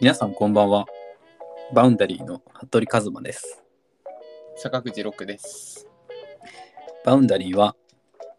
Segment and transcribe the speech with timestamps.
[0.00, 0.86] 皆さんこんばんは。
[1.74, 3.64] バウンダリーの服部和馬です。
[4.54, 5.88] 坂口六です。
[7.04, 7.74] バウンダリーは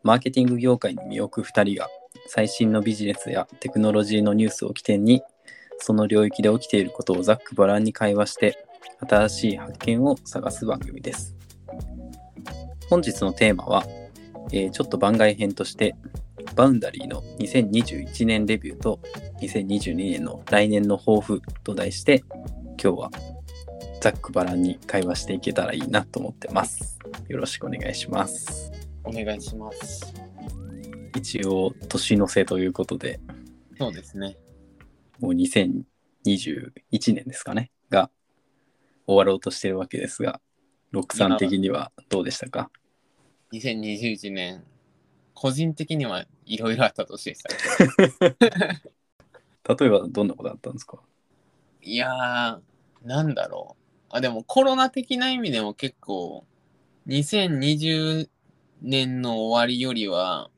[0.02, 1.90] マーケティング業界に身を置く2人が
[2.28, 5.22] 最新のビジネスやテクノロジーのニュースを起点に
[5.80, 8.66] その領域で起きていることをざっくばらんに会話して
[9.10, 11.36] 新しい発見を探す番組です。
[12.90, 13.84] 本日のテーマは、
[14.54, 15.98] えーちょっと番外編として
[16.56, 19.00] バウンダリーの2021年レビューと
[19.42, 22.24] 2022年の来年の抱負と題して
[22.82, 23.12] 今日は
[24.02, 26.98] ざっくばらんに会話していけたらいいなと思ってます。
[27.28, 28.72] よろしくお願いします。
[29.04, 30.14] お願いします。
[31.16, 33.20] 一応年の瀬ということで
[33.78, 34.38] そうですね。
[35.20, 35.94] もう2021
[37.14, 38.10] 年ですかねが
[39.06, 40.40] 終わろうとしてるわけですが
[40.92, 42.72] ロックさん的にはどうでしたか
[43.54, 44.64] ？2021年、
[45.42, 47.44] 個人的にはいろいろあった年でし。
[48.30, 51.00] 例えばどんなことあったんですか？
[51.82, 53.84] いやー、なんだろう。
[54.10, 56.46] あ、でもコロナ的な意味でも結構、
[57.08, 58.28] 2020
[58.82, 60.50] 年の終わりよりは、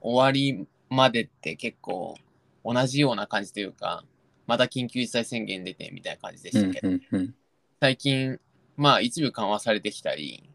[0.00, 2.16] 終わりまでって結構
[2.64, 4.04] 同じような感じというか、
[4.48, 7.34] また緊急事態宣言出てみたいな感じでしたけど、うんうんうん
[7.80, 8.40] 最近、
[8.76, 10.50] まあ一部緩和されてきたり、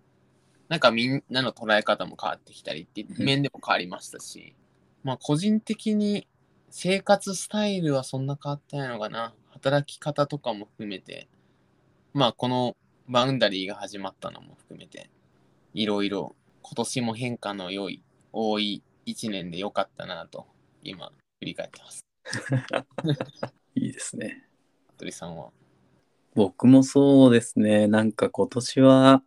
[0.69, 4.55] なんかみんなの捉え方も変わってきたりって面でも変わりましたし、
[5.03, 6.27] まあ個人的に
[6.69, 9.33] 生活スタイルはそんな変わってないのかな。
[9.49, 11.27] 働き方とかも含めて、
[12.13, 15.09] まあこのバウンダリーが始まったのも含めて、
[15.73, 20.45] いろいろ今年も変化の良い、多い一年で良かったなと、
[20.83, 22.05] 今振り返ってます。
[23.73, 24.45] いいですね
[24.95, 25.49] 服部さんは？
[26.35, 29.23] 僕もそうですねなんか今年は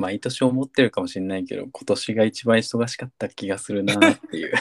[0.00, 4.52] 毎年思ってるかもしれないけど今年が一番忙しかった気がするなっていう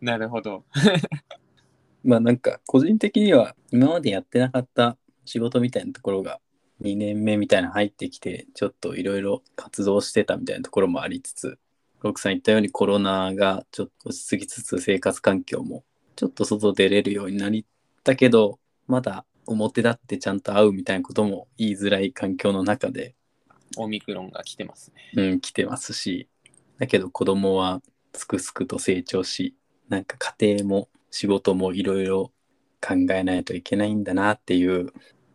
[0.00, 0.64] なるほど。
[2.04, 6.40] まあなんか個人的には今までやってなかった仕事みたいなところが
[6.80, 11.58] 2年目みたいなの入ってきてちょっといろいろ活動してたみたいなところもありつつ
[12.02, 15.84] ロックさん言ったようにコロナがちょっと落ち着きつつ生活環境も
[16.14, 17.66] ちょっと外出れるようになり
[18.04, 23.14] たけどまだ表立ってちゃんと会うみたいなことも言いづらい環境の中で、
[23.76, 25.22] オミクロンが来てますね。
[25.22, 26.28] うん、来てますし
[26.78, 27.82] だけど子供は
[28.14, 29.56] すくすくと成長し
[29.88, 32.32] なんか家庭も仕事もいろいろ
[32.80, 34.92] 考えないといけないんだなっていう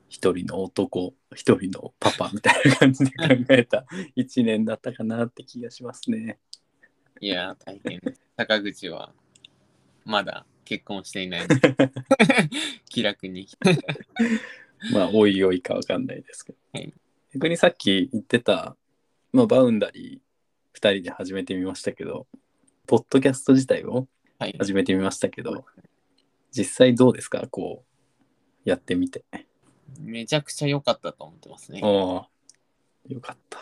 [0.09, 3.85] 一人の男一人のパパみたいな感じで考えた
[4.15, 6.39] 一年だったかなって気がしますね。
[7.21, 8.01] いやー、大変。
[8.35, 9.13] 坂口は、
[10.03, 11.75] まだ結婚していないので、
[12.87, 13.45] 気楽に。
[14.93, 16.93] まあおいおいかわかんないですけど、はい
[17.33, 18.75] 逆にさっき言ってた、
[19.33, 22.27] まあ、バウンダリー2人で始めてみましたけど
[22.87, 24.55] ポッドキャスト自体をはい。
[24.57, 25.65] 始めてみましたけど
[26.51, 27.47] 実際どうですか？
[27.49, 27.85] こ
[28.65, 29.25] うやってみて。
[29.99, 31.81] めちゃくちゃ良かったと思ってますね。
[31.83, 32.29] ああ
[33.09, 33.59] よかった。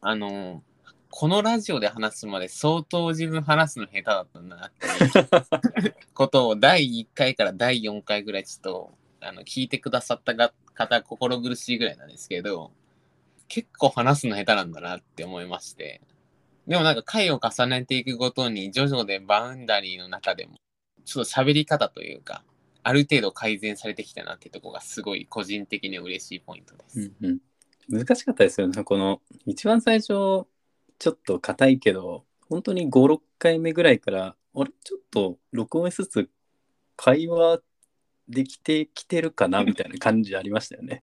[0.00, 0.60] あのー、
[1.10, 4.86] このラジオで話すまで相当自分話すの下手だったんだなって
[5.84, 12.70] いうことを第1回から第4回ぐらいちょっとあの聞いてくださったが方心苦しいぐらいなんですけど
[13.48, 16.00] 結構話すの下手なんだなって思いまして
[16.66, 20.56] でもなんか回を重ねていくごとに徐々でバウンダリーの中でも
[21.04, 22.44] ちょっと喋り方というか
[22.82, 27.12] ある程度改善されてきたなってとこがすごい個人的に嬉しいポイントです。
[27.20, 27.38] うんうん、
[27.90, 28.84] 難しかったですよね。
[28.84, 30.46] この一番最初
[31.00, 34.70] ちょっと硬いけど本当に56回目ぐらいからあれ？
[34.84, 36.30] ちょっと録音しつつ
[36.94, 37.60] 会話
[38.28, 41.02] できてきてるかなみたいな感じありましたよね。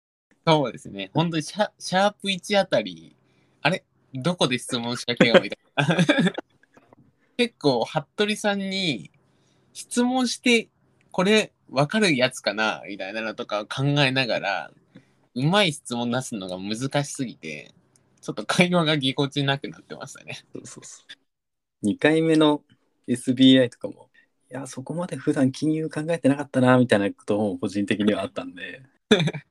[0.46, 1.10] そうですね。
[1.14, 3.16] 本当にシャシャープ1あたり、
[3.62, 3.84] あれ？
[4.14, 6.04] どこで質問しかけようみたいな。
[7.36, 9.10] 結構、服部さんに
[9.72, 10.68] 質問して、
[11.10, 14.70] これ分かるやつかなみたいなのとか考えながら、
[15.34, 17.72] うまい質問出すのが難しすぎて、
[18.20, 20.38] ちょっと会話がぎこちなくなってましたね。
[20.52, 21.02] そうそうそ
[21.82, 21.86] う。
[21.86, 22.62] 2回目の
[23.06, 24.10] SBI とかも
[24.50, 28.82] いやそこまで普段金融考えてなかったなみたいなことも個人的にはあったんで。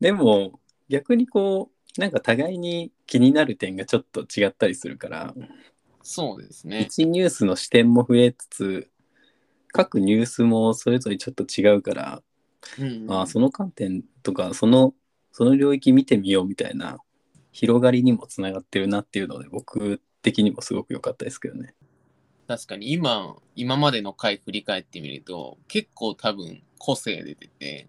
[0.00, 5.34] でも逆にこうなんか互いに気になる点がちょっと違ったりするから。
[6.02, 6.80] そうですね。
[6.82, 8.90] 1ニュースの視点も増えつつ
[9.68, 12.22] 各ニュースもそれぞれちょっと違うから、
[12.78, 14.94] うんああその観点とかその
[15.32, 16.98] その領域見てみようみたいな
[17.56, 21.74] 広がりにもつながってるなっていうので僕的にもすごく良かったですけどね。
[22.46, 27.88] 確かに今、今までの回振り返ってみると、結構多分個性出てて、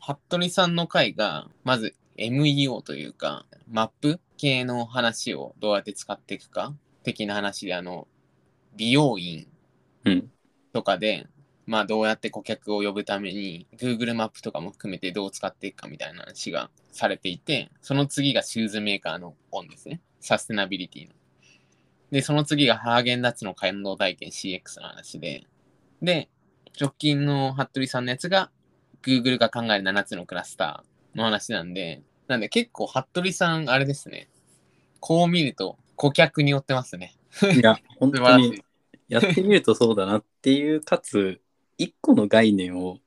[0.00, 6.72] 服部さんの回が、まず MEO というか、マップ系の話をどうやって使っていくか
[7.02, 8.06] 的な話で、あの、
[8.76, 9.48] 美容院
[10.04, 10.30] うん
[10.72, 11.26] とかで、
[11.68, 20.00] まあどうやって顧客を呼ぶために Google マップとかも含めてどう使っていくかみたいな話がされていて、その次がシューズメーカーのオンですね。
[20.18, 21.12] サステナビリティの。
[22.10, 25.44] で、その次がハーゲンダッツの感動体験 CX の話で、
[26.00, 26.30] で、
[26.80, 28.50] 直近の服部さんのやつが
[29.02, 34.30] Google が考える7つのクラスターの話なんで、なんで結構服部さんあれですね。
[35.00, 37.14] こう見ると顧客によってますね。
[37.54, 38.62] いや、 本当に。
[39.08, 41.40] やってみるとそうだなっていう、かつ、
[41.78, 42.98] 一個の概念を。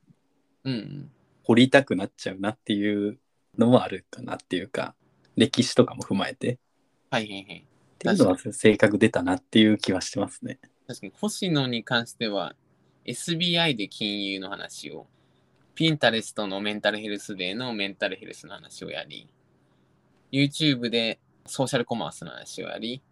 [1.44, 3.18] 掘りたくなっちゃうなっていう
[3.58, 4.94] のもあるかなっていうか、
[5.36, 6.58] 歴史とかも踏まえて。
[7.10, 7.42] はいはいはい。
[7.42, 10.60] っていうのは性格出たなっていう気はしてますね。
[10.86, 12.54] 確かに星野に関しては
[13.04, 15.06] SBI で金融の話を、
[15.74, 19.28] ピンタレストのメンタルヘルスデーのメンタルヘルスの話をやり、
[20.30, 23.02] YouTube でソーシャルコマースの話をやり、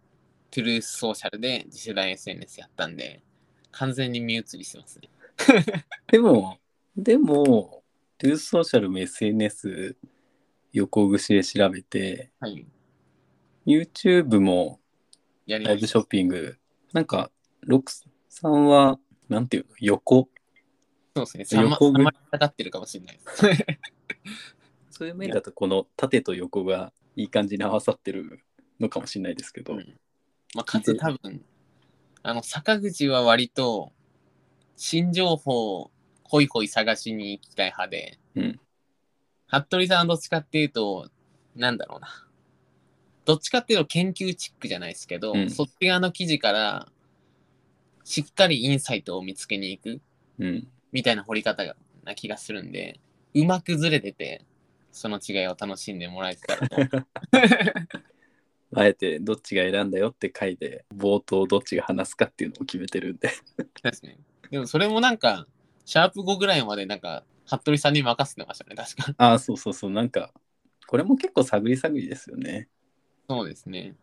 [0.51, 3.21] トゥルースソーシャルで次世代 SNS やったんで、
[3.71, 5.09] 完全に身移りしてますね。
[6.11, 6.59] でも、
[6.95, 7.83] でも、
[8.17, 9.95] トゥースソーシャルも SNS
[10.73, 12.65] 横串で調べて、はい。
[13.65, 14.79] YouTube も
[15.45, 16.57] やりライブショッピング、
[16.93, 17.31] なんか、
[17.61, 17.91] ロック
[18.29, 18.99] さんは、
[19.29, 20.29] なんていうの、横？
[21.13, 21.25] た。
[21.25, 21.63] そうですね。
[21.63, 23.41] 横ぐさまりかかってるかもしれないです。
[24.91, 28.43] そういう面だと、この縦と横がいい感じに合わさってる
[28.79, 29.99] のかもしれないですけど、うん
[30.53, 31.43] まあ、かつ多分、
[32.23, 33.93] あの、坂口は割と、
[34.83, 35.91] 新情報を
[36.23, 38.59] ホイホイ探しに行きたい派で、うん
[39.45, 41.09] 服部さんはどっちかっていうと、
[41.55, 42.07] なんだろうな。
[43.25, 46.87] どっちかっていうと研究チックじゃないですけど、うんそっち側の記事から、
[48.03, 50.01] しっかりインサイトを見つけに行く
[50.39, 50.67] うん。
[50.91, 51.63] みたいな掘り方
[52.03, 52.99] な気がするんで、
[53.35, 54.45] うまくずれてて、
[54.91, 57.05] その違いを楽しんでもらえてたらと。
[58.73, 63.29] あえてどっちが選んだよって回で冒頭どっちが話すかっていうのを決めてるんで
[63.83, 64.17] ですね。
[64.51, 65.47] でもそれもなんか、
[65.85, 69.13] シャープ5ぐらいまでなんか、服部さんに任せてましたね、確か。
[69.17, 70.31] ああそうそうそうなんか
[70.87, 72.67] これも結構探り探りですよね
[73.27, 73.95] そうですね。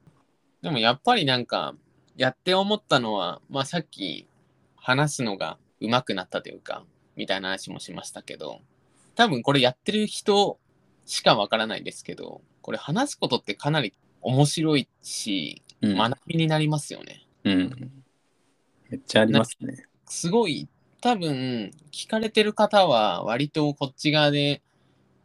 [0.62, 1.74] でもやっぱりなんか、
[2.16, 4.26] やって思ったのは、まあさっき
[4.74, 6.84] 話すのが上手くなったというか、
[7.14, 8.60] みたいな話もしましたけど、
[9.14, 10.58] 多分これやってる人
[11.04, 13.92] しかわからないですけど、これ話すことってかなり
[14.22, 17.26] 面白いし、うん、学びになりますよね。
[17.44, 17.92] うん、
[18.88, 20.68] めっちゃありますねすごい、
[21.00, 24.62] 多分、聞かれてる方は、割とこっち側で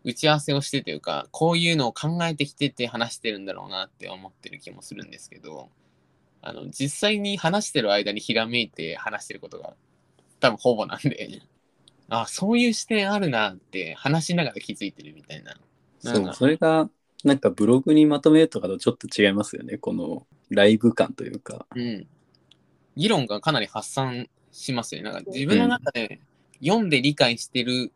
[0.04, 5.70] 打ち合わせをしてというか、こういうのを考えてきてて話してるんだろうなって思ってる気もするんですけど、
[6.42, 9.74] あの、実際に話してる間にひらめいて話してることが
[10.40, 11.42] 多分ほぼなんで、
[12.10, 15.56] あ、そういう視点あるなって話しながら気づいてるみたいな。
[16.00, 16.90] そうそれが
[17.24, 22.08] なんかブログにまとめるとかとちょっと違いますよねこのライブ感というかうん。
[22.98, 25.12] 議論がかなり発散しますよね。
[25.12, 26.22] なんか自分の中で
[26.66, 27.92] 読んで理解してる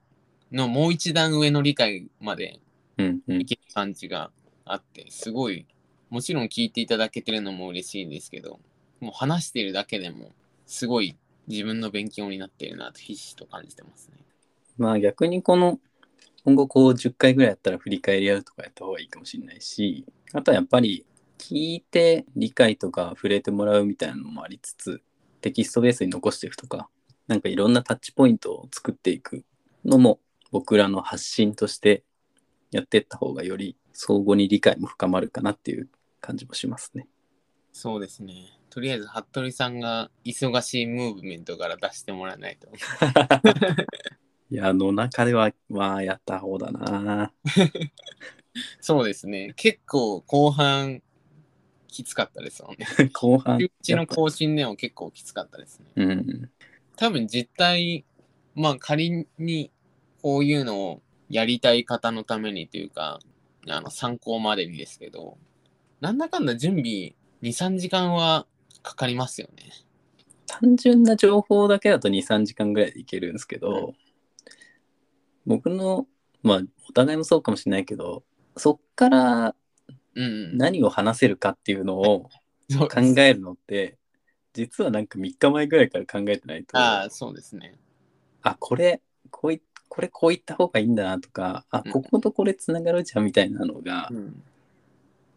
[0.52, 2.60] のもう一段上の理解まで
[2.98, 4.32] うんうんいける感じが
[4.66, 5.66] あって、すごい、
[6.10, 8.60] もちろん聞いていただけてるのも嬉しいんですけど、
[9.00, 10.32] もう話しているだけでも、
[10.66, 11.16] すごい
[11.48, 14.18] 自分の勉強になっているなとひしひしと感じてますね。
[14.78, 15.80] まあ逆にこの
[16.44, 21.06] 今後こう10回ぐらいやったら振り返り合うとかやった方がいいかもしれないしあとはやっぱり
[21.38, 25.02] 聞いて理解とか触れてもらうみたいなのもありつつ
[25.42, 26.90] テキストベースに残していくとか
[27.28, 29.44] なんかいろんなタッチポイントを作っていく
[29.86, 30.20] のも
[30.52, 32.04] 僕らの発信として
[32.72, 35.90] やっていった方がより相互に理解も深まるかなっていう
[36.22, 37.08] 感じもしますね。
[37.74, 38.58] そうですね。
[38.70, 42.68] とりあえず、服部さんが忙しいムーブメントから出してもらわないと。
[44.50, 47.34] いや、あの中では、まあ、やった方だな。
[48.82, 49.54] そうですね。
[49.56, 51.02] 結構後半
[51.88, 52.88] きつかったですもんね。
[53.14, 53.58] 後半。
[53.58, 55.86] うちの更新でも結構きつかったですね。
[55.96, 56.50] うん。
[56.96, 58.06] 多分実態、
[58.56, 59.72] まあ仮に
[60.22, 63.20] こういうのをやりたい方のためにというか、
[63.68, 65.38] あの参考までにですけど、
[66.00, 68.46] なんだかんだ準備2、3時間は
[68.84, 69.72] かかりますよね。
[70.46, 73.94] 単純な情報だけだと2、3時間ぐらいでいけるんですけど、
[75.46, 76.08] 僕の、
[76.44, 78.24] まあ、お互いもそうかもしれないけど、
[78.56, 79.54] そっからうんうん。
[80.54, 82.30] 何を話せるかっていうのを
[82.70, 83.98] 考えるのって、
[84.54, 87.76] 実はなんか3日前ぐらいから考えてないと、ああ、そうですね。
[88.42, 94.44] あ、これ、こういこれこういった方がいいんだなとか、あ、うんこことこれつながるじゃんみたいなのがう、ん。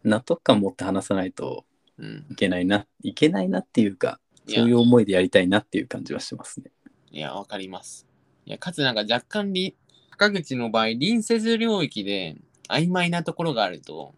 [0.03, 1.65] 納得感持って話さないと
[1.97, 2.25] うん。
[2.31, 6.71] いけないな、いけないなっていうか、そういう思いでやりたいなっていう感じはしてますね。
[7.11, 8.07] いや、わかります。
[8.45, 9.75] いや、かつなんか若干り、
[10.11, 14.15] 高口の場合、隣接領域で曖昧なところがあると、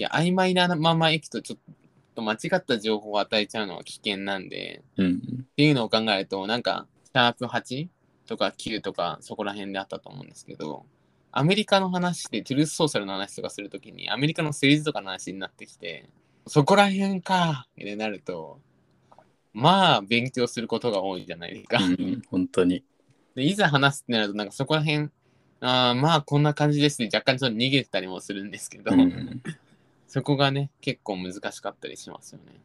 [0.00, 1.74] いや、曖昧なまま行くとちょっ
[2.14, 5.20] と間違った情報を与えちゃうのは危険なんで、うん。
[5.42, 7.88] っていうのを考えると、なんか、ャープ8
[8.26, 10.86] とか9とかそこら辺であったと思うんですけど、
[11.32, 16.08] アメリカの話でトゥルースソーシャルの話とかするときに、アメリカの政治とかの話になってきて、
[16.46, 18.58] そこら辺かってなると、
[19.52, 21.78] まあ勉強することが多いじゃないですか。
[21.84, 22.82] うん、本当に。
[23.34, 25.10] でいざ話すってなると、なんかそこら辺、
[25.60, 27.10] あーまあこんな感じですね。
[27.12, 29.42] 若干ちょっと逃げてたりもするんですけど、うん、
[30.10, 32.60] そこがね、結構難しかったりしますよね。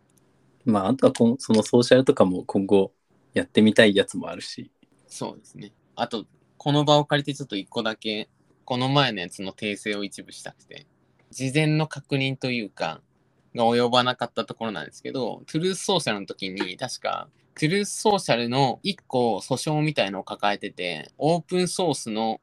[0.66, 2.92] まあ、あとはこのそのソーシャルとかも今後
[3.36, 4.72] やってみたいやつもあるし。
[5.08, 5.72] そうですね。
[5.96, 6.26] あと、
[6.58, 8.30] この場を借りてちょっと一個だけ、
[8.64, 10.88] この前のやつの訂正を一部したくて、
[11.30, 13.04] 事前の確認というか、
[13.54, 22.42] が及ばなかったところなんですけど、トゥルースソーシャルの時に、確か、トゥルースソーシャルの一個訴訟みたいのを抱えてて、オープンソースの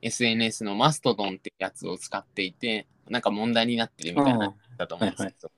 [0.00, 5.50] SNS のマストドンってやつを使っていて、なんか問題になってるみたいなだと思うんですけど、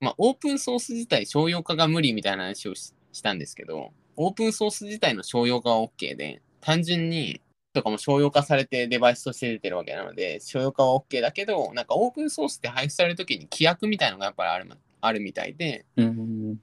[0.00, 7.40] まあ、オープンソース自体商用化が無理みたいな話をししたんですけど、オープンソース自体の商用化は OK で、単純に
[7.72, 16.60] とかも商用化されてデバイスとして出てるわけなので、商用化は OK だけど、なんかオープンソースって配布されるときに規約みたいのがやっぱりあるあるみたいで、うん。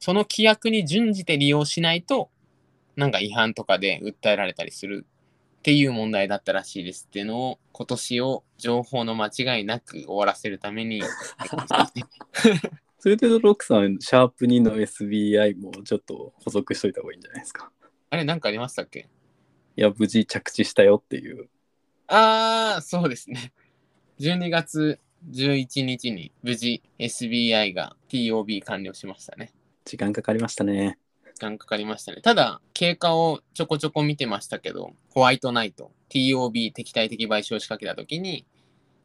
[0.00, 2.30] その規約に準じて利用しないと、
[2.96, 5.06] なんか違反とかで訴えられたりする
[5.58, 11.02] っていう問題だったらしいですっていうのを、今年を情報の間違いなく終わらせるために、
[13.00, 17.70] それでロックさん、シャープ2の SBI もちょっと補足しといた方がいいんじゃないですか。
[18.10, 19.08] あれなんかありましたっけ？
[19.76, 21.48] いや、無事着地したよっていう。
[22.06, 23.52] ああ、そうですね。
[24.20, 24.98] 12月
[25.30, 29.52] 11日に無事 SBI が TOB 完了しましたね。
[29.84, 30.98] 時間かかりましたね。
[31.38, 32.20] 間かかりましたね。
[32.20, 38.46] ただ、経過をちょこちょこ見てましたけど、ホワイトナイト、TOB 敵対的賠償を仕掛けたときに、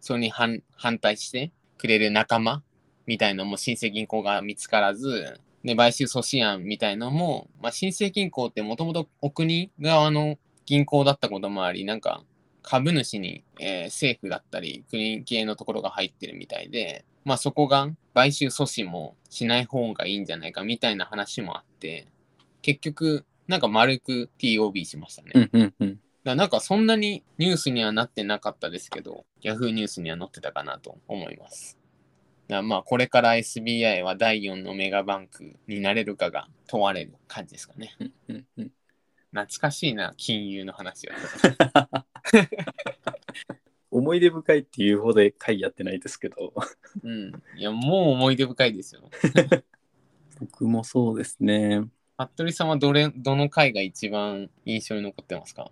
[0.01, 2.63] それに反反対してくれる仲間
[3.05, 12.23] みたいのも新生銀行が見つからず、で、買収阻止案みたいのも、まあ、新生銀行ってもともとお国側の銀行だったこともあり、なんか
[12.61, 22.07] 株主に、えー政府だったり国系のところが入ってるみたいで、まあそこが買収阻止もしない方がいいんじゃないかみたいな話もあって、
[22.63, 25.31] 結局なんか丸く TOB しましたね。
[25.35, 25.99] うんうんうん。
[26.23, 31.77] だなんかそんなにニュースにはなってなかったですけど、Yahoo ニュースには載ってたかなと思います。
[32.47, 37.95] だまあこれから SBI は第4のメガバンクになれるかが問われる感じですかね。
[37.99, 38.71] うんうんうん
[39.33, 42.05] 懐かしいな、金融の話は。
[43.89, 46.53] 思い出深いっていうほど回やってないですけど、
[47.03, 47.31] うん。
[47.57, 49.09] いや、もう思い出深いですよ。
[50.39, 51.81] 僕もそうですね。
[52.27, 55.71] 服部さんはどれ、どの回が一番印象に残ってますか？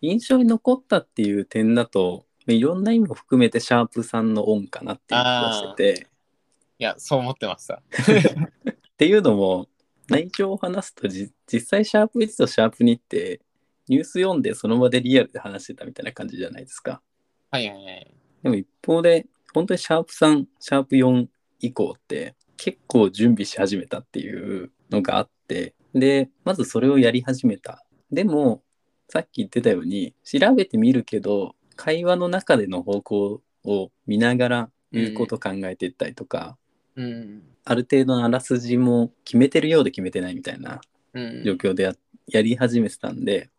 [0.00, 6.06] 印象に残ったっていう点だと、いろんな意味も含めてシャープさんのオンかなっていう気がしてて、
[6.78, 7.74] いや、そう思ってました。
[7.74, 7.80] っ
[8.96, 9.68] ていうのも、
[10.08, 13.40] 内情を話すとじ実際シャープ1とシャープ2って
[13.88, 17.02] ニュース読んでその場でリアルで話してたみたいな感じじゃないですか。
[17.50, 18.14] はいはいはい。
[18.42, 21.26] でも一方で、本当にシャープ3、シャープ4
[21.60, 27.84] 以降って結構準備し始めたっていうのがあって、で、まずそれをやり始めた。
[28.10, 28.62] でも、
[29.08, 36.58] さっき言ってたように、調べてみるけど、会話の中での方向を見ながら言うこと考えていったりとか、
[36.96, 37.42] うん。
[37.64, 40.80] ある程度のあらすじも決めてるようで決めてないみたいな
[41.12, 41.42] うん。
[41.44, 41.94] 状況でや
[42.26, 43.50] やり始めてたんで、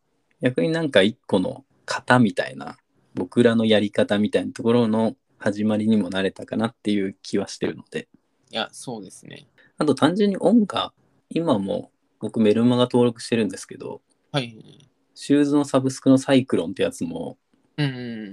[0.41, 2.77] 逆になんか一個の型みたいな、
[3.15, 8.07] 僕らのやり方みたいなところの始まりにもなれたかなっていう気はしてるので、
[8.51, 9.47] いや、そうですね。
[9.77, 10.93] あと単純に音が、
[11.29, 14.89] 今も僕メルマガ登録してるんですけど、はい。
[15.15, 17.37] シューズのサブスクのサイクロンってやつも、
[17.77, 17.89] うんう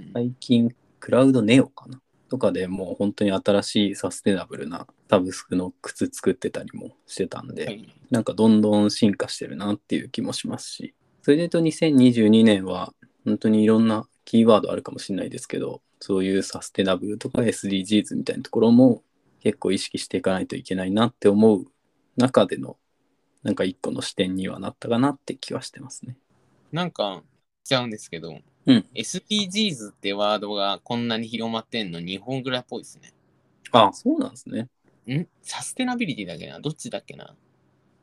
[0.09, 0.11] ん。
[0.13, 2.01] 最近クラウドネオかな？
[2.29, 7.87] とかでもう本当に新しいサステナブルなサブスクの靴作ってたりもしてたんで、はい。
[8.11, 19.03] なんかどんどん進化してるなっていう気もしますし、それで言うと2022年は本当にいろんなキーワードあるかもしれないですけど、そういうサステナブルとか SDGs みたいなところも
[19.39, 21.65] 結構意識していかないといけないなって思う
[22.17, 22.77] 中での
[23.47, 26.17] なんか一個の視点にはなったかなって気はしてますね。
[26.73, 27.23] なんか、
[27.63, 33.13] ちゃうんですけど、うん SDGs ってワードがこんなに広まってんの日本ぐらいっぽいですね。
[33.71, 34.67] あそうなんですね。
[35.07, 35.25] ん？
[35.41, 36.59] サステナビリティだっけな？
[36.59, 37.33] どっちだっけな？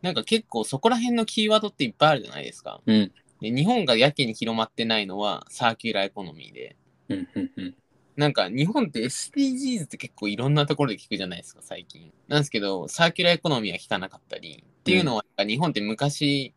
[0.01, 2.81] なんか結構そこら辺のキーワードっていっぱいあるじゃないですか。
[2.87, 3.13] うん。
[3.43, 6.77] で日本がやけに広まってないのはサーキュラーエコノミーで。
[7.11, 7.75] うんうんうん。
[8.17, 12.13] なんか日本って SDGs って結構いろんなところで聞くじゃないですか、最近。
[12.29, 14.63] なんですけど、サーキュラーエコノミーは聞かなかったり。
[14.65, 16.55] っていうのは、日本って昔、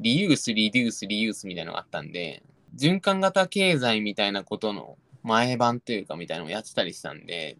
[0.00, 2.42] リユース、リデュース、リユースみたいなのがあったんで、
[2.76, 7.56] 循環型経済みたいなことの前版というかみたいなのをやってたりしたんで、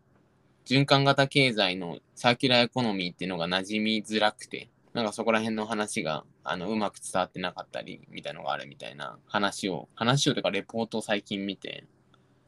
[0.66, 11.84] 循環型経済のサーキュラーエコノミーっていうのが馴染みづらくて、なんかそこら辺の話があのうまく伝わってなかったりみたいのがあるみたいな話を、話をというかレポートを最近見て、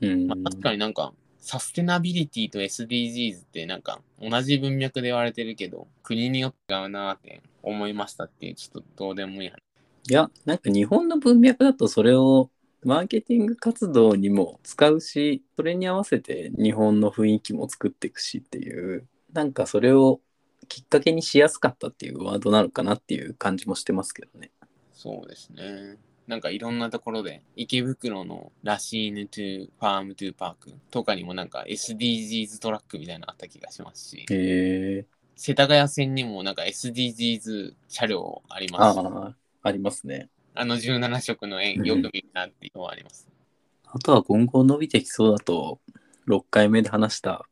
[0.03, 0.27] うん。
[0.27, 9.59] まあ、確かになんかサステナビリティと SDGs ってなんか同じ文脈で言われてるけど、国によって違うなって思いましたっていう、ちょっとどうでもいい話。
[10.09, 12.51] いや、なんか日本の文脈だとそれを
[12.85, 20.21] マーケティング活動にも使うし、それに合わせて日本の雰囲気も作っていくしっていう、なんかそれを
[20.69, 24.51] きっかけにしやすかったっていうワードなのかなっていう感じもしてますけどね。
[24.93, 25.97] そうですね。
[26.27, 35.07] なんかいろんなところで、池袋のラシーヌトゥファームトゥパークとかにもなんか SDGs トラックみたいなのあった気がしますし、へえ。
[35.35, 40.29] 世田谷線にもなんか SDGs 車両ありますあ、ありますね。
[40.55, 43.29] あの17色の円よく見るなっていうのはあります。
[43.85, 45.81] あとは今後伸びてきそうだと、
[46.29, 47.47] 6回目で話した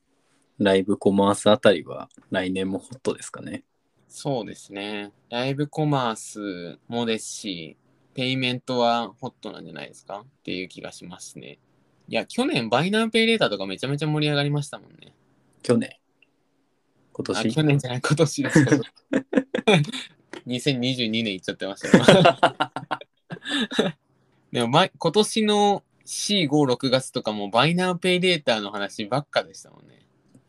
[0.59, 3.65] ライブコマースあたりは来年もホットですかね。
[4.09, 5.12] そうですね。
[5.29, 7.77] ライブコマースもですし、
[8.14, 10.21] ペイメントはホットなんじゃないですか？
[10.21, 11.59] っていう気がしますね。
[12.09, 15.14] いや、去年バイナンペイレーターとかめちゃめちゃ盛り上がりましたもんね。
[15.62, 15.90] 去年。
[17.12, 18.83] 今あ、年去年じゃない、今年ですけど。
[20.47, 22.05] 2022年いっちゃってましたよ。
[24.52, 30.00] でも、ま、今年の4、5、6月とかもバイナンペイレーターの話ばっかでしたもんね。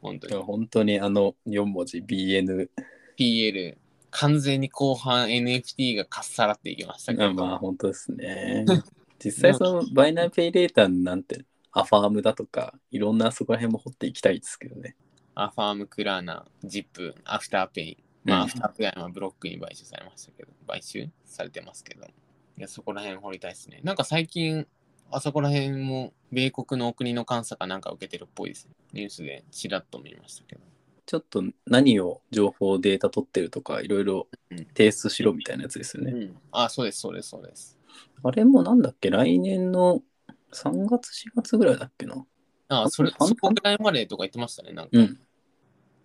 [0.01, 0.33] 本当に。
[0.43, 2.69] 本当にあの4文字 BN、
[3.17, 3.77] PL、
[4.11, 7.33] 完全に後半 NFT がかっさらっていきましたけど。
[7.33, 8.65] まあ本当ですね。
[9.23, 14.95] 実際そのバイナンペイレーターなんてアファームだとかいろんなそこら辺も掘っていきたいですけどね。
[15.33, 18.03] アファーム、クラーナ、ジップ、アフターペイ。
[18.23, 22.05] まあ、うんアフターペイはブロックに買収されましたけど、買収されてますけど。
[22.05, 22.09] い
[22.57, 23.79] や、そこら辺掘りたいですね。
[23.83, 24.67] なんか最近、
[25.09, 28.73] あそこら辺も、米国のお国の監査かなんか受けてるっぽいですね。
[28.93, 30.61] ニュースでちらっと見ましたけど。
[31.11, 36.13] ちょっと何を情報データ取ってるとかいろいろうん提出しろみたいなやつですよね。
[36.13, 36.37] うん。
[36.53, 37.77] あ、そうです、そうです、そうです。
[38.23, 39.09] あれもなんだっけ？
[39.09, 40.01] 来年の
[40.53, 42.25] 3月4月ぐらいだっけな？
[42.69, 44.91] あ、それ、あそこぐらいまでとか言ってましたね、なんか。
[44.93, 45.19] うん。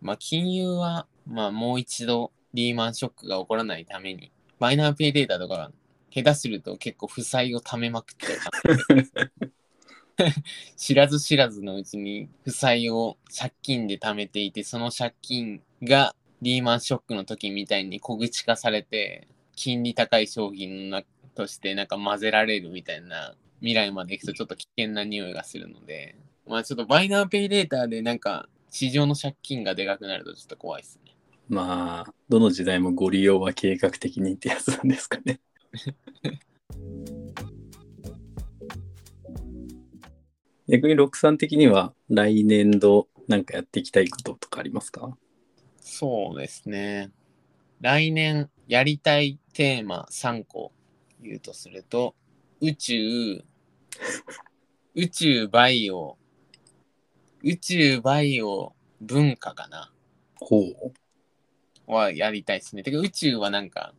[0.01, 5.71] まあ、金融は、まあ、もう一度リーマンショックが起こらないために、バイナーペイデータとか、
[6.11, 8.27] 下手すると結構負債を貯めまくって
[10.77, 20.93] 知らず知らずのうちに負債を借金で貯めていて、その借金がリーマンショックの時みたいに小口化されて、金利高い商品
[21.35, 31.17] としてなんか混ぜられるみたいな未来まで行くとちょっと危険な匂いがするので、まあちょっとバイナーペイデータでなんか市場の借金がでかくなるとちょっと怖いですね。
[31.49, 35.41] まあ、どの時代もご利用は計画的にってやつなんですかね。
[40.69, 45.17] 逆に六さん的には来年度なんかやっていきたいこととかありますか？
[45.81, 47.11] そうですね。
[47.81, 50.73] 来年やりたいテーマ3個
[51.21, 52.15] 言うとすると、
[52.61, 53.45] 宇宙、
[54.95, 56.19] 宇宙バイオ、
[57.43, 59.93] 宇宙バイオ文化かな
[60.41, 60.93] ほう。
[61.87, 62.83] はやりたいですね。
[62.83, 63.95] てか宇宙はなんか、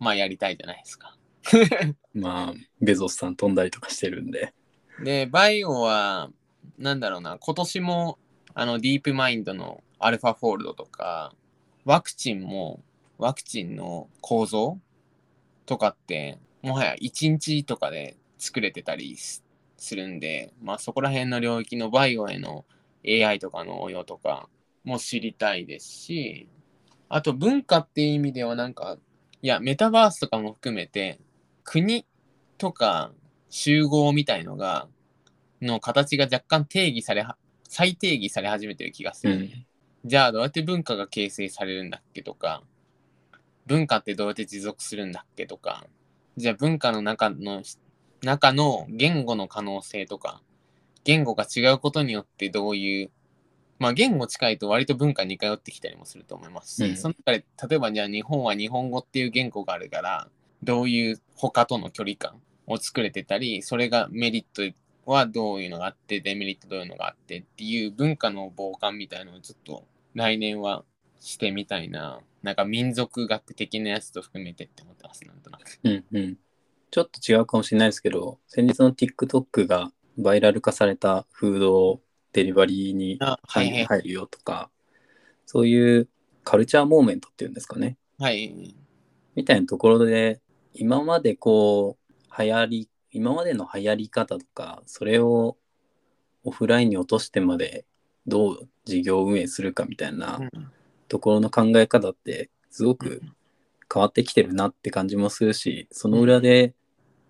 [0.00, 1.16] まあやりたいじゃないですか。
[2.12, 4.52] まあ、ベゾスさん飛んだりとかしてるんで。
[5.02, 6.30] で、バイオは、
[6.78, 8.18] なんだろうな、今年も、
[8.54, 11.34] あの、ディープマインドのアルファフォールドとか、
[11.84, 12.82] ワクチンも、
[13.18, 14.78] ワクチンの構造
[15.66, 19.44] とかって、もはや1日とかで作れてたりす
[19.78, 22.66] するんで、まあそこら辺の領域のバイオへの
[23.06, 24.48] AI とかの応用とか
[24.84, 26.48] も知りたいですし、
[27.08, 28.98] あと文化っていう意味ではなんか、
[29.42, 31.18] いや、メタバースとかも含めて、
[31.64, 32.06] 国
[32.58, 33.10] とか
[33.50, 34.88] 集合みたいのが、
[35.60, 37.36] の形が若干定義されは、
[37.68, 39.66] 再定義され始めてる気がする、うん。
[40.04, 42.62] じゃあどうやって文化が形成されるんだっけとか、
[43.66, 45.84] 文化ってどうやって持続するんだっけとか、
[46.36, 47.62] じゃあ文化の中の、
[48.22, 50.40] 中の言語の可能性とか、
[51.04, 53.10] 言語が違うことによってどういう、
[53.78, 60.28] まあ言語近いと割と文化に通ってきたりもすると思いますし、うんその中で例えばじゃあ日本は日本語っていう言語があるから、
[60.62, 64.76] どういう他との距離感を作れてたり、それがメリット
[65.10, 70.84] はどういうのがあって、デメリットどういうのがあってっていう文化の傍観みたいのをちょっと来年は
[71.20, 72.20] してみたいな。
[72.42, 75.78] なんか民族学的なやつと含めてって思ってます、なんとなく。
[75.84, 76.38] うんうん。
[76.90, 82.00] ちょっと違うかもしれないですけど、先日の TikTok がバイラル化されたフード
[82.32, 84.70] デリバリーに入はい入るよとか、
[85.44, 86.08] そういう
[86.44, 87.96] カルチャーモーメントっていうんですかね。
[88.18, 88.74] はい。
[89.34, 90.40] みたいなところで、
[90.72, 91.99] 今までこう、
[92.38, 95.56] 流行り、今までの流行り方とか、それを
[96.44, 97.84] オフラインに落としてまで
[98.26, 100.72] どう事業運営するかみたいなうん
[101.10, 103.20] ところの考え方って、すごく
[103.92, 106.72] 変わってきてるなって感じもするし、その裏で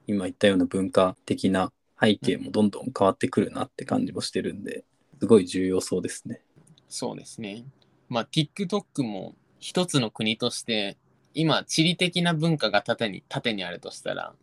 [0.07, 4.85] 今言ったような文化的な背景もどんどん変わってくるなって感じもしてるんで、
[5.19, 6.43] すごい重要そうですね。
[6.89, 7.65] そうですね。
[8.11, 10.99] まあ、TikTok も一つの国として、
[11.33, 14.35] 今、地理的な文化が縦に、縦にあるとしたら、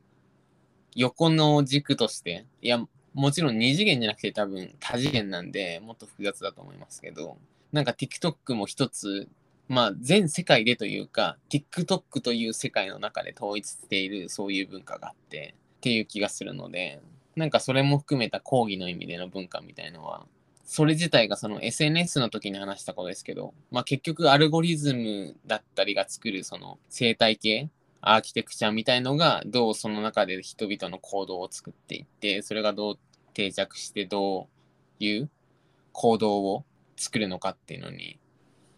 [0.95, 7.37] 横の軸として、いや、もちろん二次元じゃなくて多分多次元なんで、もっと複雑だと思いますけど、
[7.71, 9.27] なんか TikTok も一つ、
[9.67, 17.01] まあ、全世界でというか、TikTok という世界の中で統一しているそういう文化があって、っていう気がするので、
[17.35, 20.25] なんかそれも含めた講義の意味での文化みたいのは、
[20.65, 27.69] それ自体がその SNS の時に話したことですけど、まあ結局アルゴリズムだったりが作るその生態系、
[28.13, 32.99] アーキテクチャみたいのがどうその中で人々の行動を作っていって、それがどう
[33.33, 34.47] 定着してど
[34.99, 35.29] ういう
[35.91, 36.65] 行動を
[36.95, 38.19] 作るのかっていうのに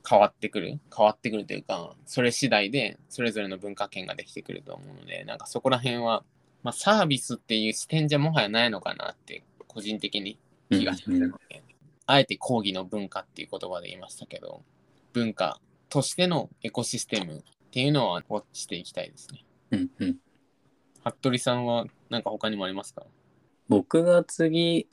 [0.08, 6.24] 変わってくる変わってくるというか、それ次第でそれぞれの文化圏ができてくると思うので、なんかそこら辺は、
[6.64, 10.40] まあサービスっていう視点じゃもはやないのかなって個人的に
[10.72, 11.62] 気がするので、
[12.08, 14.64] あえて講義の文化っていう言葉で言いましたけど、
[15.14, 19.46] 文化としてのエコシステムっていうのはウォッチしていきたいですね。
[19.72, 20.18] うんうん。
[21.04, 23.06] 服部さんは何か他にもありますか？
[23.68, 24.88] 僕が次、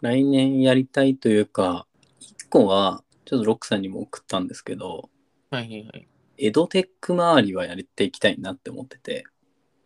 [0.00, 1.86] 来年やりたいというか、
[2.18, 5.10] 一個は、ちょっとロックさんにも送ったんですけど、
[5.50, 6.08] はいはいはい。
[6.38, 9.24] エドテック周りはやっていきたいなって思ってて、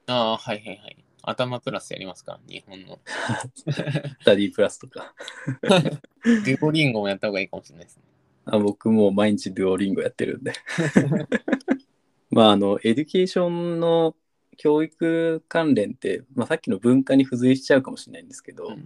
[0.07, 0.97] ああ、はいはいはい。
[1.23, 2.39] atama plus やりますか？
[2.49, 3.01] 日本の。
[3.57, 5.13] スタディプラスとか。
[6.45, 8.05] デュオリンゴもやった方がいいかもしれないですね。
[8.45, 10.53] あ僕もう毎日デュオリンゴやってるんで。
[12.37, 14.15] まあ、あの、エデュケーションの
[14.59, 18.85] 教育関連って、まあ、さっきの文化に付随しちゃうかもしれないんですけど、うん。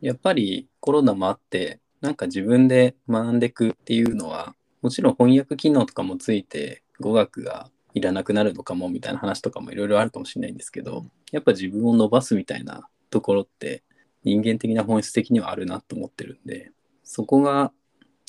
[0.00, 13.82] やっぱりコロナもあって、なんか自分で学んでいくっていうのは、もちろん翻訳機能とかもついて、語学がいらなくなるのかもみたいな話とかもいろいろあるかもしれないんですけど、やっぱ自分を伸ばすみたいなところって、
[14.22, 16.70] 人間的な本質的にはあるなと思ってるんで、
[17.02, 17.72] そこが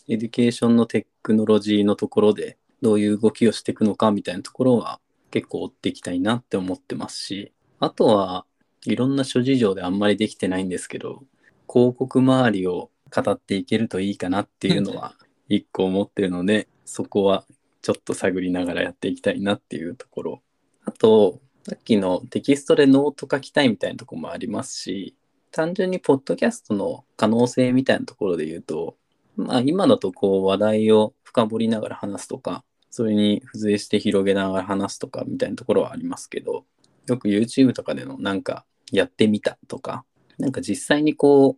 [0.08, 5.00] エデュケーションのテクノロジーのところでどういう動きをしていくのかみたいなところは
[5.32, 8.46] 結構追っていきたいなって思ってますし、あとは
[8.86, 11.24] いろんな諸事情であんまりできてないんですけど、
[11.68, 15.16] 広告周りを語っていけるといいかなっていうのは
[15.48, 17.46] 一個思ってるので、そこは
[17.82, 20.42] ちょっと探りながらやっていきたいなっていうところ。
[20.86, 25.16] あと、さっきのテキストでノート書きたいみたいなとこもありますし、
[25.52, 28.98] 単純にポッドキャストの可能性みたいなところで言うと、
[29.38, 32.64] まあ今だとこう話題を深掘りながら話すとか、
[32.96, 36.64] それに付随して広げながら話すとかみたいなところはありますけど、
[37.08, 40.06] よく YouTube とかでのなんかやってみたとか、
[40.38, 41.58] なんか実際にこ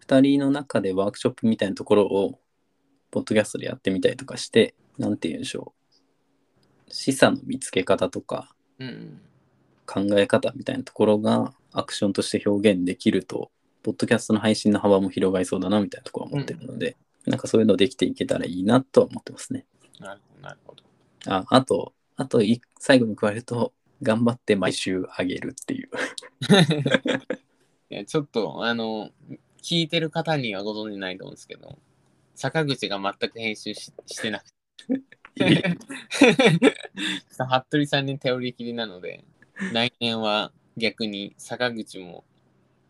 [0.00, 2.38] 二人の中でワークショップみたいなところを、
[3.10, 6.92] ポッドキャストでやってみたりとかして、なんて言うんでしょう。
[6.92, 9.22] 示唆の見つけ方とか、うん。
[9.86, 13.50] 考え方みたいなところがアクションとして表現できると、
[13.82, 19.64] ポッドキャストの配信の幅も広がりそうだなみたいなところは思ってるので、なんかそういうのできていけたらいいなとは思ってますね。
[20.00, 20.82] なるほど、なるほど。
[21.26, 25.88] ああと、あとい最後に加えると、頑張って毎週あげるっていう。
[27.90, 29.10] いや、ちょっと、あの、
[29.62, 31.78] 聞いてる方にはご存じないと思うんですけど、
[32.34, 34.44] 坂口が全く編集ししてなく
[35.34, 35.76] て、
[37.28, 39.24] 服部さんに頼りきりなので、
[39.72, 42.24] 来年は逆に坂口も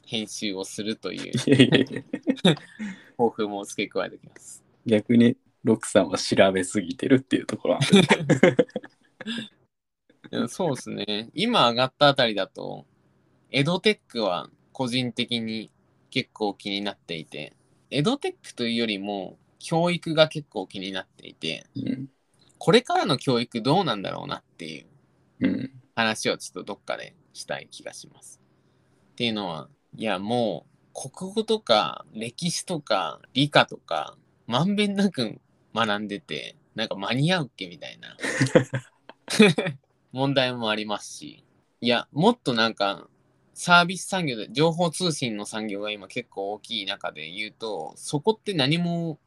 [0.06, 1.32] 編集をするという
[3.16, 4.64] 抱負も付け加えておきます。
[4.86, 7.79] 逆にロクさんは調べすぎてるっていうところ
[10.48, 11.31] そうですね。
[11.35, 12.87] 今上がったあたりだと、
[13.50, 15.70] エドテックは個人的に
[16.11, 17.55] 結構気になっていて、
[17.90, 22.09] エドテックというよりも教育が結構気になっていて、うん
[22.57, 28.40] これからの教育どうなんだろうなっていう話をちょっとどっかでしたい気がします。
[29.12, 35.40] っていうのは、いやもう国語とか歴史とか理科とかまんべんなく
[35.74, 38.16] 学んでて、なんか間に合うっけみたいな。
[40.12, 41.44] 問題もありますし、
[41.80, 43.08] いや、もっとなんか
[43.54, 49.18] サービス産業で情報通信の産業が今結構大きい中で言うと、そこって何も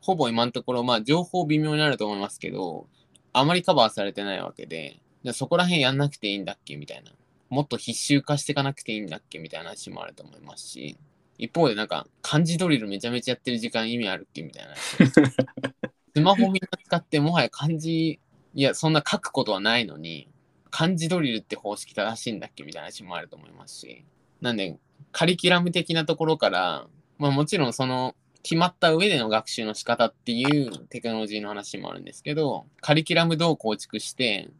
[0.00, 2.88] ほぼ今のところ、まあ情報微妙になると思いますけど、
[3.32, 7.12] あまりカバーされてないわけで、じゃあそこら辺やんなくていいんだっけみたいな。
[7.48, 10.96] もっと必修化していかなくていいんだっけみたいな話もあると思いますし、
[11.40, 14.74] 一方でなんか漢字ドリルめちゃめちゃやってる時間意味あるっけみたいな。
[16.14, 18.20] スマホみんな使ってもはや漢字、
[18.54, 20.28] いや、そんな書くことはないのに、
[20.70, 24.04] 漢字ドリルって方式正しいんだっけみたいな話もあると思いますし。
[24.42, 24.78] なんで、
[25.12, 34.50] カリキュラム的なところから、まあもちろんその決まった上での学習の仕方っていうテクノロジーの話もあるんですけど、カリキュラムどう構築して、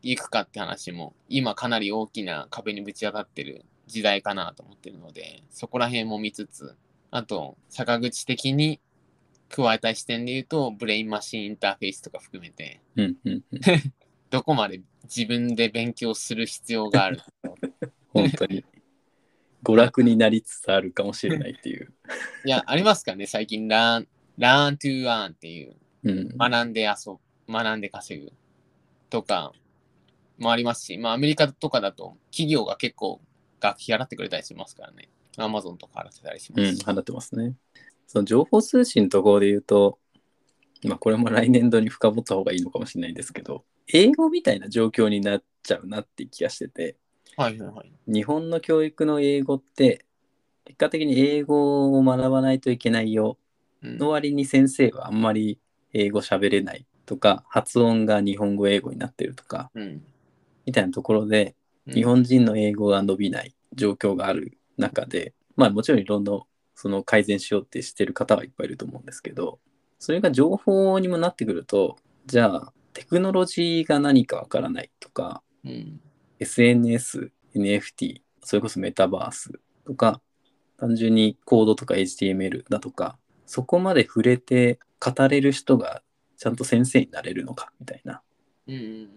[0.00, 6.76] いくかって話も今かなり大きな壁にぶち当たってる時代かなと思ってるのでそこら辺も見つつ
[7.10, 8.80] あと坂口的に
[9.48, 13.60] 加えたい視点で言うとブレインマシンインターフェースとか含めてうんうんうん。
[14.30, 17.20] どこまで自分で勉強する必要がある
[18.12, 18.64] 本当に。
[19.62, 21.92] 娯楽になりつつあるかもしれないっていう。
[22.44, 26.28] いやありますかね最近ラン Learn to earn っていううん。
[26.36, 27.18] 学んで遊ぶ
[27.52, 28.32] 学んで稼ぐ
[29.08, 29.52] とか
[30.38, 33.20] もありますし、まあ、アメリカとかだと企業が結構
[33.64, 35.08] 学費払ってくれたりしますからね。
[35.38, 36.84] アマゾンとか払ってたりしまうん、すし。
[36.84, 37.54] 放ってますね。
[38.06, 39.98] その情報通信のところで言うと、
[40.84, 46.96] まあこれも来年度に深掘った方がいいのかもしれないですけど、英語みたいな状況になっちゃうなって気がしてて、
[47.36, 47.92] はいはいはい。
[48.06, 50.04] 日本の教育の英語って、
[50.66, 53.38] 結果的に英語を学ばないといけないよ
[53.82, 55.58] うんの割に先生はあんまり
[55.92, 60.02] 英語喋れないとか、発音が日本語英語になってるとか、うん
[60.66, 61.54] みたいなところで、うん
[61.86, 66.32] 日本人の英語が伸びない状況がある中で、まあもちろんいろんな
[66.74, 69.58] その改善しようってしてる方はいっぱいいると思うんですけど、
[69.98, 76.00] それが情報にもなってくると、じゃあテクノロジーが何かわからないとか、うん。
[76.40, 79.52] SNS、NFT、それこそメタバース
[79.86, 80.20] とか、
[80.78, 86.02] 単純にコードとか HTML だとか、そこまで触れて語れる人が
[86.36, 88.22] ちゃんと先生になれるのかみたいな。
[88.66, 89.08] うんうん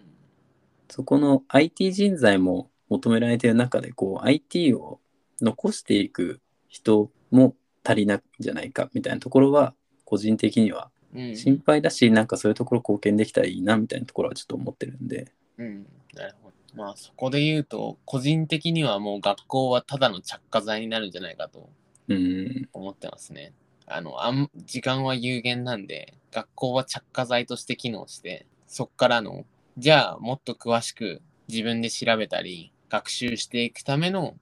[0.89, 4.99] そこの IT 人材も求められている中で、こう IT を
[5.41, 9.73] 残していく人も足りないんじゃないかみたいなところは、
[10.05, 11.35] 個人的にはうん。
[11.35, 15.87] 心配だし、なんかそういうところ貢献できたらいいなみたいなところはちょっと思ってるんで、うん。
[16.13, 16.55] なるほど。
[16.75, 21.69] まあそこで言うと、個人的にはもう学校はただの着火剤になるんじゃないかと
[22.09, 23.53] うん、思ってますね。
[23.85, 29.45] あの、あん時間は有限なんで、学校は着火剤として機能して、そっからの、
[29.77, 34.35] じゃあもっと詳しく自分で調べたり、学習していくための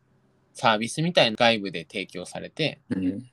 [0.54, 3.26] サービスみたいな外部で提供されて、うん、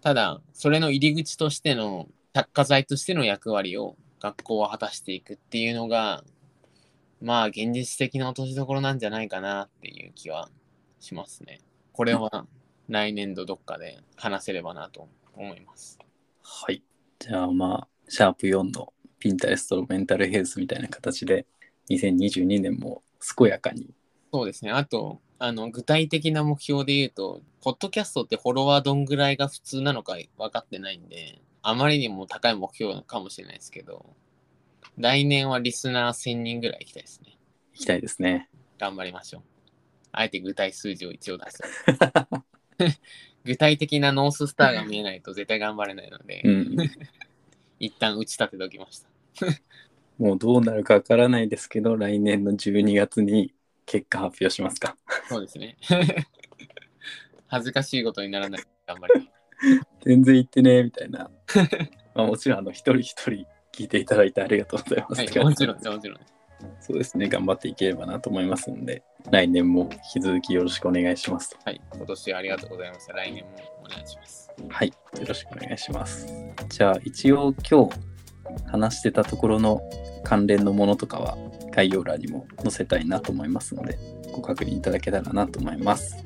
[0.00, 6.24] ただ、それの入り口としての、着火剤としての役割を学校は果たしていくっていうのが、
[7.20, 10.48] まあ、現実的な落としどころなんじゃないかなっていう気は
[10.98, 11.60] しますね。
[11.92, 12.46] これは
[12.88, 16.00] 来年度どっかで話せればなと思います。
[16.42, 16.82] はい。
[17.20, 21.46] じゃあまあ、シャープ4のピンタレストのメンタルヘルスみたいな形で、
[21.90, 23.04] 2022年も
[23.36, 23.94] 健やかに。
[24.32, 24.72] そうですね。
[24.72, 34.04] あと、あの、具体的な目標で言うと、ポッドキャストってフォロワーどんぐらいが普通なのか分かってないんで、あまりにも高い目標かもしれないですけど、
[34.98, 37.38] 来年はリスナー1000人ぐらい行きたいですね。
[37.74, 38.48] いきたいですね。
[38.80, 39.42] 頑張りましょう。
[40.10, 41.62] あえて具体数字を一応出す。
[43.44, 46.76] 具体的なノーススターが見えないと絶対頑張れないので、うん。
[47.78, 49.11] 一旦打ち立てておきました。
[50.18, 53.52] もうどうなるかわからないですけど、来年の12月に
[53.86, 54.96] 結果発表しますか。
[55.28, 55.76] そうですね。
[57.48, 58.62] 恥ずかしいことにならない。
[58.86, 59.30] 頑張り。
[60.04, 61.30] 全然言ってねみたいな。
[62.14, 65.18] まあ、もちろんあの一人一人聞いていただいてありがとうございます。
[65.20, 66.20] はい、もちろんもちろん。
[66.80, 71.56] そうですね、頑張っていければなと思いますので、来年も引き続きよろしくお願いします。
[71.64, 73.12] はい、今年はありがとうございました。
[73.14, 73.50] 来年も
[73.84, 74.50] お願いします。
[74.68, 74.94] はい、よ
[75.26, 76.26] ろしくお願いします。
[76.68, 78.11] じゃあ一応今日
[78.66, 79.82] 話してたところの
[80.24, 81.36] 関連のものとかは
[81.72, 83.98] 概要欄にも載せたいなと思いますので、
[84.32, 86.16] ご確認いただけたらなと思います。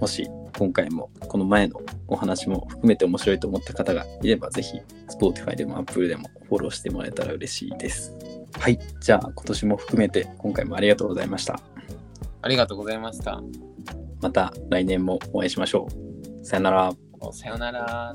[0.00, 8.12] もし今回もこの前のお話も含めて面白いと思った方がいれば、ぜひ Spotify でも Apple でもフォローしてもらえたら嬉しいです。
[8.58, 11.60] はい、じゃあ今年も含めて今回もありがとうございました。
[12.42, 13.40] ありがとうございました。
[14.20, 15.88] また来年もお会いしましょ
[16.42, 16.46] う。
[16.46, 16.92] さよなら。
[17.32, 18.14] さよなら。